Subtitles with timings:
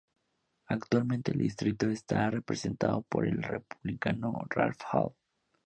[0.65, 5.13] Actualmente el distrito está representado por el Republicano Ralph Hall.